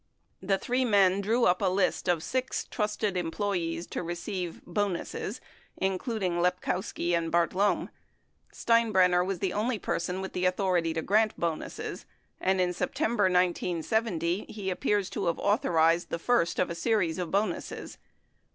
[0.41, 5.39] The three men drew up a list of six trusted employees to receive "bonuses,"
[5.77, 7.89] including Lepkowski and Bartlome.
[8.51, 12.07] Steinbrenner was the only person with the authority to grant bonuses,
[12.39, 17.29] and in September 1970 he appears to have authorized the first of a series of
[17.29, 17.99] bonuses.